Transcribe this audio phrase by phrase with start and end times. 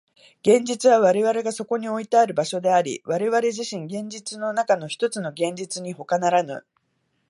[0.41, 6.65] 現実は我々がそこにおいてある場所であり、我々自身、現実の中のひとつの現実にほかならぬ。